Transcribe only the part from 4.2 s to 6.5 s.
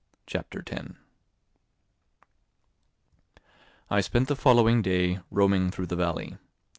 the following day roaming through the valley.